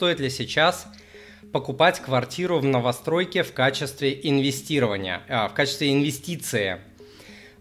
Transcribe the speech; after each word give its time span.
стоит 0.00 0.18
ли 0.18 0.30
сейчас 0.30 0.86
покупать 1.52 2.00
квартиру 2.00 2.58
в 2.58 2.64
новостройке 2.64 3.42
в 3.42 3.52
качестве 3.52 4.18
инвестирования, 4.22 5.20
а, 5.28 5.48
в 5.48 5.52
качестве 5.52 5.92
инвестиции? 5.92 6.78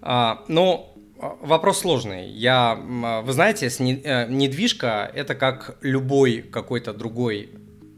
А, 0.02 0.46
ну, 0.48 0.96
вопрос 1.42 1.80
сложный. 1.80 2.30
Я, 2.30 2.76
вы 2.76 3.34
знаете, 3.34 3.68
э, 3.68 4.30
недвижка– 4.30 5.12
это 5.14 5.36
как 5.36 5.80
любой 5.82 6.42
какой-то 6.42 6.94
другой 6.94 7.50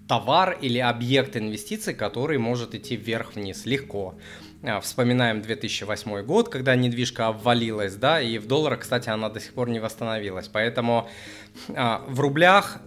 товар 0.09 0.57
или 0.59 0.79
объект 0.79 1.37
инвестиций, 1.37 1.93
который 1.93 2.39
может 2.39 2.73
идти 2.73 2.95
вверх-вниз 2.95 3.67
легко. 3.67 4.15
А, 4.63 4.79
вспоминаем 4.79 5.43
2008 5.43 6.23
год, 6.23 6.49
когда 6.49 6.75
недвижка 6.75 7.27
обвалилась, 7.27 7.95
да, 7.95 8.19
и 8.19 8.39
в 8.39 8.47
долларах, 8.47 8.79
кстати, 8.79 9.09
она 9.09 9.29
до 9.29 9.39
сих 9.39 9.53
пор 9.53 9.69
не 9.69 9.79
восстановилась. 9.79 10.47
Поэтому 10.47 11.07
а, 11.75 12.03
в 12.07 12.19
рублях 12.19 12.79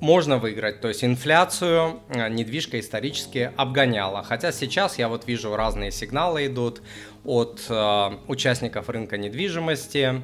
можно 0.00 0.38
выиграть, 0.38 0.80
то 0.80 0.88
есть 0.88 1.04
инфляцию 1.04 2.00
а, 2.08 2.28
недвижка 2.28 2.78
исторически 2.78 3.52
обгоняла. 3.56 4.22
Хотя 4.22 4.52
сейчас 4.52 4.98
я 4.98 5.08
вот 5.08 5.26
вижу 5.26 5.56
разные 5.56 5.90
сигналы 5.90 6.46
идут 6.46 6.82
от 7.24 7.64
э, 7.68 8.10
участников 8.28 8.88
рынка 8.88 9.16
недвижимости, 9.16 10.22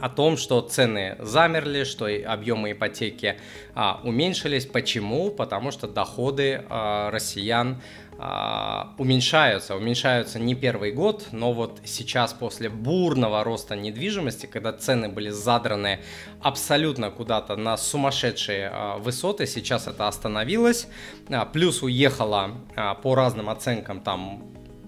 о 0.00 0.08
том, 0.08 0.36
что 0.36 0.60
цены 0.60 1.16
замерли, 1.18 1.84
что 1.84 2.06
объемы 2.06 2.72
ипотеки 2.72 3.36
а, 3.74 4.00
уменьшились. 4.04 4.66
Почему? 4.66 5.30
Потому 5.30 5.70
что 5.70 5.88
доходы 5.88 6.64
а, 6.68 7.10
россиян 7.10 7.80
уменьшаются. 8.18 9.76
Уменьшаются 9.76 10.40
не 10.40 10.56
первый 10.56 10.90
год, 10.90 11.28
но 11.30 11.52
вот 11.52 11.80
сейчас 11.84 12.32
после 12.32 12.68
бурного 12.68 13.44
роста 13.44 13.76
недвижимости, 13.76 14.46
когда 14.46 14.72
цены 14.72 15.08
были 15.08 15.30
задраны 15.30 16.00
абсолютно 16.40 17.10
куда-то 17.10 17.54
на 17.54 17.76
сумасшедшие 17.76 18.70
а, 18.72 18.98
высоты, 18.98 19.46
сейчас 19.46 19.86
это 19.86 20.08
остановилось. 20.08 20.88
А, 21.28 21.46
плюс 21.46 21.82
уехала 21.82 22.50
а, 22.74 22.94
по 22.94 23.14
разным 23.14 23.48
оценкам 23.50 24.00
там 24.00 24.42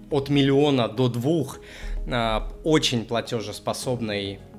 от 0.09 0.29
миллиона 0.29 0.89
до 0.89 1.07
двух 1.07 1.59
а, 2.11 2.51
очень 2.63 3.05
платежеспособный 3.05 4.39
а, 4.39 4.50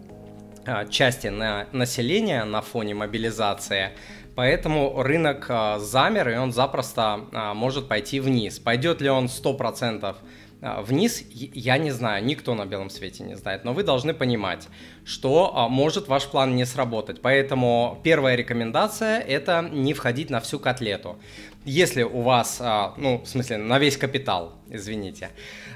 части 0.90 1.28
на 1.28 1.66
населения 1.72 2.44
на 2.44 2.60
фоне 2.60 2.94
мобилизации, 2.94 3.90
поэтому 4.34 5.02
рынок 5.02 5.46
а, 5.48 5.78
замер 5.78 6.28
и 6.30 6.36
он 6.36 6.52
запросто 6.52 7.26
а, 7.32 7.54
может 7.54 7.88
пойти 7.88 8.20
вниз. 8.20 8.58
Пойдет 8.58 9.00
ли 9.00 9.10
он 9.10 9.26
100% 9.26 10.16
вниз, 10.62 11.24
я 11.30 11.76
не 11.76 11.90
знаю, 11.90 12.24
никто 12.24 12.54
на 12.54 12.64
белом 12.66 12.88
свете 12.88 13.24
не 13.24 13.36
знает, 13.36 13.64
но 13.64 13.72
вы 13.72 13.82
должны 13.82 14.14
понимать, 14.14 14.68
что 15.04 15.68
может 15.68 16.06
ваш 16.08 16.26
план 16.26 16.54
не 16.54 16.64
сработать. 16.64 17.20
Поэтому 17.20 18.00
первая 18.04 18.36
рекомендация– 18.36 19.18
это 19.20 19.68
не 19.72 19.92
входить 19.92 20.30
на 20.30 20.40
всю 20.40 20.60
котлету. 20.60 21.18
Если 21.64 22.04
у 22.04 22.20
вас, 22.22 22.62
ну, 22.96 23.22
в 23.24 23.26
смысле, 23.26 23.56
на 23.56 23.78
весь 23.78 23.96
капитал, 23.96 24.54
извините, 24.70 25.30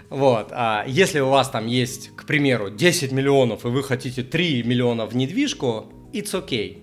вот. 0.08 0.48
А 0.52 0.84
если 0.86 1.18
у 1.18 1.30
вас 1.30 1.50
там 1.50 1.66
есть, 1.66 2.14
к 2.14 2.24
примеру, 2.24 2.70
10 2.70 3.10
миллионов, 3.10 3.64
и 3.64 3.68
вы 3.68 3.82
хотите 3.82 4.22
3 4.22 4.62
миллиона 4.62 5.06
в 5.06 5.16
недвижку, 5.16 5.86
it's 6.12 6.32
okay. 6.32 6.78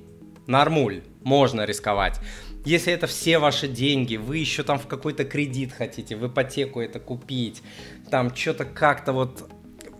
Нормуль, 0.45 1.03
можно 1.23 1.65
рисковать. 1.65 2.19
Если 2.65 2.93
это 2.93 3.07
все 3.07 3.39
ваши 3.39 3.67
деньги, 3.67 4.15
вы 4.15 4.37
еще 4.37 4.63
там 4.63 4.79
в 4.79 4.87
какой-то 4.87 5.25
кредит 5.25 5.73
хотите, 5.73 6.15
в 6.15 6.27
ипотеку 6.27 6.79
это 6.79 6.99
купить, 6.99 7.61
там 8.09 8.33
что-то 8.33 8.65
как-то 8.65 9.11
вот 9.11 9.49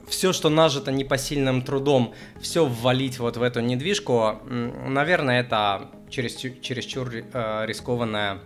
все, 0.08 0.32
что 0.32 0.50
нажито 0.50 0.92
непосильным 0.92 1.62
трудом, 1.62 2.14
все 2.40 2.66
ввалить 2.66 3.20
вот 3.20 3.38
в 3.38 3.42
эту 3.42 3.60
недвижку, 3.60 4.40
наверное, 4.46 5.42
это 5.42 5.92
через, 6.10 6.36
чересчур 6.36 7.10
э, 7.14 7.66
рискованная 7.66 8.40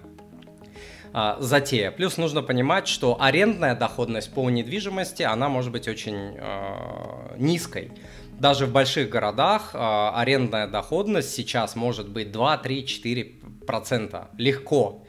а, 1.14 1.38
затея. 1.40 1.92
Плюс 1.92 2.18
нужно 2.18 2.42
понимать, 2.42 2.88
что 2.88 3.18
арендная 3.20 3.76
доходность 3.76 4.32
по 4.32 4.50
недвижимости, 4.50 5.24
она 5.24 5.50
может 5.50 5.72
быть 5.72 5.88
очень 5.88 6.36
э, 6.38 7.36
низкой. 7.38 7.92
Даже 8.40 8.68
в 8.68 8.72
больших 8.72 9.10
городах 9.10 9.72
э, 9.74 9.78
арендная 9.80 10.68
доходность 10.68 11.34
сейчас 11.34 11.76
может 11.76 12.10
быть 12.10 12.32
2, 12.32 12.58
3, 12.58 12.86
4 12.86 13.24
процента. 13.68 14.30
Легко. 14.38 15.04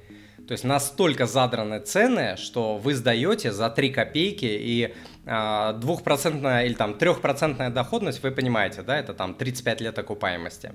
То 0.47 0.53
есть 0.53 0.65
настолько 0.65 1.27
задраны 1.27 1.81
цены, 1.81 2.37
что 2.37 2.77
вы 2.77 2.95
сдаете 2.95 3.53
за 3.53 3.71
3 3.71 3.91
копейки 3.91 4.47
и 4.47 4.95
двухпроцентная 5.25 6.65
или 6.65 6.73
там 6.73 6.95
трехпроцентная 6.95 7.69
доходность, 7.69 8.23
вы 8.23 8.31
понимаете, 8.31 8.81
да, 8.81 8.99
это 8.99 9.13
там 9.13 9.35
35 9.35 9.83
лет 9.83 9.99
окупаемости. 9.99 10.73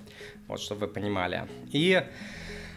Вот, 0.47 0.61
чтобы 0.61 0.81
вы 0.81 0.87
понимали. 0.93 1.47
И 1.71 2.03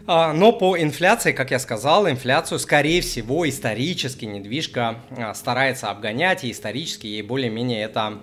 а, 0.09 0.33
но 0.33 0.53
по 0.53 0.79
инфляции, 0.79 1.33
как 1.33 1.51
я 1.51 1.59
сказал, 1.59 2.09
инфляцию, 2.09 2.61
скорее 2.61 3.01
всего, 3.01 3.49
исторически 3.49 4.25
недвижка 4.25 5.01
а, 5.11 5.35
старается 5.35 5.91
обгонять, 5.91 6.45
и 6.45 6.53
исторически 6.53 7.09
ей 7.09 7.23
более-менее 7.23 7.83
это 7.83 8.01
а, 8.01 8.23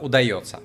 удается. 0.00 0.60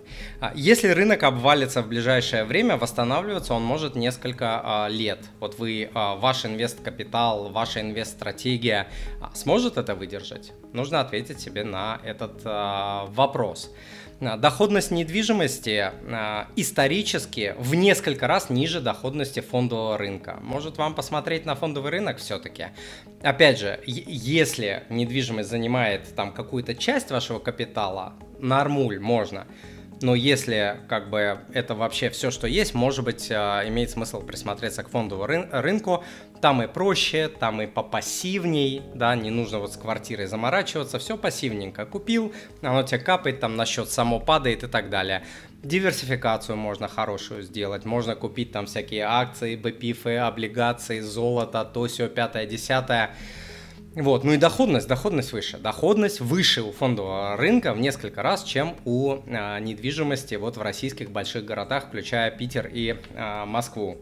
Если 0.55 0.89
рынок 0.89 1.23
обвалится 1.23 1.81
в 1.81 1.87
ближайшее 1.87 2.43
время, 2.43 2.77
восстанавливаться 2.77 3.53
он 3.53 3.63
может 3.63 3.95
несколько 3.95 4.87
лет. 4.89 5.19
Вот 5.39 5.59
вы, 5.59 5.89
ваш 5.93 6.45
инвест-капитал, 6.45 7.49
ваша 7.49 7.81
инвест-стратегия 7.81 8.87
сможет 9.33 9.77
это 9.77 9.95
выдержать? 9.95 10.53
Нужно 10.73 11.01
ответить 11.01 11.39
себе 11.39 11.63
на 11.63 11.99
этот 12.03 12.43
вопрос. 13.15 13.71
Доходность 14.19 14.91
недвижимости 14.91 15.91
э, 15.91 16.45
исторически 16.55 17.55
в 17.57 17.75
несколько 17.75 18.25
раз 18.25 18.49
ниже 18.49 18.79
доходности 18.79 19.41
фондового 19.41 19.97
рынка. 19.97 20.37
Может 20.41 20.77
вам 20.77 20.95
посмотреть 20.95 21.45
на 21.45 21.55
фондовый 21.55 21.91
рынок 21.91 22.19
все-таки? 22.19 22.67
Опять 23.21 23.59
же, 23.59 23.81
если 23.85 24.83
недвижимость 24.87 25.49
занимает 25.49 26.15
там 26.15 26.31
какую-то 26.31 26.73
часть 26.73 27.11
вашего 27.11 27.39
капитала, 27.39 28.13
нормуль 28.43 28.99
можно 28.99 29.47
но 30.03 30.15
если 30.15 30.81
как 30.89 31.09
бы 31.09 31.39
это 31.53 31.75
вообще 31.75 32.09
все, 32.09 32.29
что 32.29 32.45
есть, 32.45 32.73
может 32.73 33.05
быть, 33.05 33.31
а, 33.31 33.65
имеет 33.65 33.89
смысл 33.89 34.21
присмотреться 34.21 34.83
к 34.83 34.89
фондовому 34.89 35.31
рын- 35.31 35.49
рынку. 35.61 36.03
Там 36.41 36.61
и 36.61 36.67
проще, 36.67 37.29
там 37.29 37.61
и 37.61 37.67
попассивней, 37.67 38.81
да, 38.93 39.15
не 39.15 39.29
нужно 39.29 39.59
вот 39.59 39.71
с 39.71 39.77
квартирой 39.77 40.25
заморачиваться, 40.25 40.99
все 40.99 41.17
пассивненько. 41.17 41.85
Купил, 41.85 42.33
оно 42.61 42.83
тебе 42.83 42.99
капает, 42.99 43.39
там 43.39 43.55
на 43.55 43.65
счет 43.65 43.89
само 43.89 44.19
падает 44.19 44.63
и 44.63 44.67
так 44.67 44.89
далее. 44.89 45.23
Диверсификацию 45.63 46.57
можно 46.57 46.89
хорошую 46.89 47.43
сделать, 47.43 47.85
можно 47.85 48.15
купить 48.15 48.51
там 48.51 48.65
всякие 48.65 49.03
акции, 49.03 49.55
БПИФы, 49.55 50.17
облигации, 50.17 50.99
золото, 50.99 51.63
то 51.63 51.87
все, 51.87 52.09
пятое, 52.09 52.45
десятое. 52.45 53.15
Вот, 53.95 54.23
ну 54.23 54.33
и 54.33 54.37
доходность, 54.37 54.87
доходность 54.87 55.33
выше. 55.33 55.57
Доходность 55.57 56.19
выше 56.19 56.63
у 56.63 56.71
фондового 56.71 57.37
рынка 57.37 57.73
в 57.73 57.79
несколько 57.79 58.23
раз, 58.23 58.43
чем 58.43 58.75
у 58.85 59.17
а, 59.27 59.59
недвижимости 59.59 60.33
вот 60.33 60.57
в 60.57 60.61
российских 60.61 61.11
больших 61.11 61.45
городах, 61.45 61.87
включая 61.87 62.31
Питер 62.31 62.69
и 62.73 62.95
а, 63.15 63.45
Москву. 63.45 63.99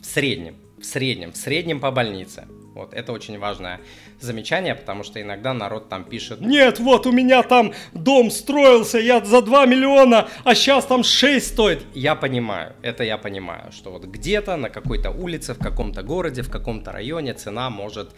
В 0.00 0.06
среднем, 0.06 0.56
в 0.76 0.84
среднем, 0.84 1.30
в 1.30 1.36
среднем 1.36 1.78
по 1.78 1.92
больнице. 1.92 2.46
Вот, 2.74 2.94
это 2.94 3.12
очень 3.12 3.38
важное 3.38 3.80
замечание, 4.18 4.74
потому 4.74 5.04
что 5.04 5.20
иногда 5.20 5.52
народ 5.52 5.88
там 5.88 6.04
пишет, 6.04 6.40
нет, 6.40 6.80
вот 6.80 7.06
у 7.06 7.12
меня 7.12 7.42
там 7.42 7.74
дом 7.92 8.30
строился, 8.30 8.98
я 8.98 9.22
за 9.22 9.42
2 9.42 9.66
миллиона, 9.66 10.28
а 10.42 10.54
сейчас 10.54 10.86
там 10.86 11.04
6 11.04 11.46
стоит. 11.46 11.84
Я 11.94 12.14
понимаю, 12.16 12.72
это 12.82 13.04
я 13.04 13.18
понимаю, 13.18 13.70
что 13.72 13.92
вот 13.92 14.04
где-то 14.04 14.56
на 14.56 14.70
какой-то 14.70 15.10
улице, 15.10 15.54
в 15.54 15.58
каком-то 15.58 16.02
городе, 16.02 16.42
в 16.42 16.50
каком-то 16.50 16.92
районе 16.92 17.34
цена 17.34 17.68
может 17.68 18.14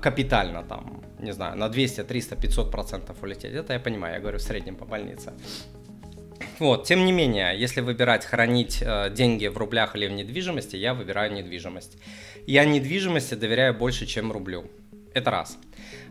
капитально 0.00 0.62
там, 0.62 1.02
не 1.18 1.32
знаю, 1.32 1.56
на 1.56 1.68
200, 1.68 2.04
300, 2.04 2.36
500 2.36 2.70
процентов 2.70 3.22
улететь. 3.22 3.52
Это 3.54 3.72
я 3.72 3.80
понимаю, 3.80 4.14
я 4.14 4.20
говорю 4.20 4.38
в 4.38 4.42
среднем 4.42 4.76
по 4.76 4.84
больнице. 4.84 5.32
Вот, 6.58 6.84
тем 6.84 7.04
не 7.04 7.12
менее, 7.12 7.58
если 7.58 7.80
выбирать 7.80 8.24
хранить 8.24 8.78
э, 8.80 9.10
деньги 9.10 9.48
в 9.48 9.58
рублях 9.58 9.96
или 9.96 10.06
в 10.06 10.12
недвижимости, 10.12 10.76
я 10.76 10.94
выбираю 10.94 11.32
недвижимость. 11.32 11.98
Я 12.46 12.64
недвижимости 12.64 13.34
доверяю 13.34 13.74
больше, 13.74 14.06
чем 14.06 14.30
рублю. 14.30 14.64
Это 15.14 15.30
раз. 15.30 15.58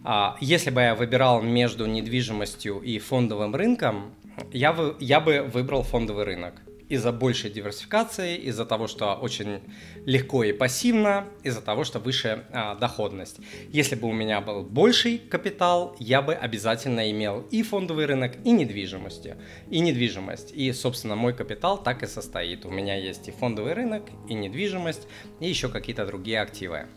А, 0.04 0.36
если 0.42 0.70
бы 0.70 0.82
я 0.82 0.96
выбирал 0.96 1.42
между 1.42 1.86
недвижимостью 1.86 2.80
и 2.80 3.00
фондовым 3.00 3.56
рынком, 3.56 4.16
я, 4.52 4.74
бы, 4.74 4.96
я 5.00 5.20
бы 5.20 5.42
выбрал 5.42 5.84
фондовый 5.84 6.26
рынок 6.26 6.56
из-за 6.90 7.12
большей 7.12 7.50
диверсификации, 7.50 8.38
из-за 8.38 8.66
того, 8.66 8.88
что 8.88 9.16
очень 9.16 9.62
легко 10.06 10.44
и 10.44 10.54
пассивно, 10.54 11.28
из-за 11.44 11.62
того, 11.62 11.84
что 11.84 12.00
выше 12.00 12.46
а, 12.52 12.76
доходность. 12.76 13.38
Если 13.70 13.96
бы 13.96 14.08
у 14.08 14.14
меня 14.14 14.42
был 14.42 14.64
больший 14.64 15.18
капитал, 15.18 15.96
я 16.00 16.22
бы 16.22 16.34
обязательно 16.34 17.10
имел 17.12 17.42
и 17.52 17.64
фондовый 17.64 18.06
рынок, 18.06 18.34
и 18.44 18.52
недвижимость. 18.52 19.28
И 19.70 19.80
недвижимость. 19.80 20.52
И, 20.54 20.72
собственно, 20.74 21.16
мой 21.16 21.34
капитал 21.34 21.82
так 21.82 22.04
и 22.04 22.08
состоит. 22.08 22.66
У 22.66 22.72
меня 22.72 22.96
есть 22.96 23.28
и 23.28 23.32
фондовый 23.32 23.74
рынок, 23.74 24.04
и 24.28 24.34
недвижимость, 24.34 25.08
и 25.40 25.48
еще 25.48 25.70
какие-то 25.70 26.06
другие 26.06 26.42
активы. 26.42 26.88